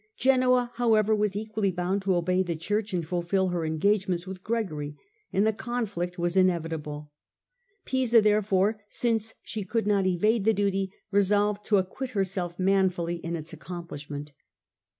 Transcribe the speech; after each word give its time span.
Genoa, 0.17 0.71
however, 0.77 1.15
was 1.15 1.35
equally 1.35 1.69
bound 1.71 2.01
to 2.01 2.15
obey 2.15 2.41
the 2.41 2.55
Church 2.55 2.91
and 2.91 3.05
fulfil 3.05 3.49
her 3.49 3.63
engagements 3.63 4.25
with 4.25 4.43
Gregory, 4.43 4.95
and 5.31 5.45
the 5.45 5.53
conflict 5.53 6.17
was 6.17 6.35
inevitable. 6.35 7.11
Pisa, 7.85 8.19
therefore, 8.19 8.81
since 8.89 9.35
she 9.43 9.63
could 9.63 9.85
not 9.85 10.07
evade 10.07 10.43
the 10.43 10.55
duty, 10.55 10.91
resolved 11.11 11.63
to 11.65 11.77
acquit 11.77 12.09
herself 12.17 12.57
manfully 12.57 13.17
in 13.17 13.35
its 13.35 13.53
accomplishment. 13.53 14.31